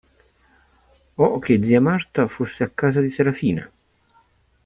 [1.25, 3.71] O che zia Marta fosse a casa di Serafina.